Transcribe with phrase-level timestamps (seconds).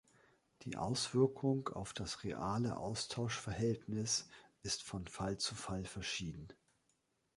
[0.63, 4.29] Die Auswirkung auf das reale Austauschverhältnis
[4.63, 6.47] ist von Fall zu Fall verschieden.